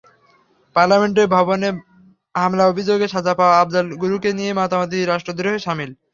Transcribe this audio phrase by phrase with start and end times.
[0.75, 1.69] Parliament ভবনে
[2.35, 5.91] হামলার অভিযোগে সাজা পাওয়া আফজল গুরুকে নিয়ে মাতামাতি রাষ্ট্রদ্রোহেরই শামিল।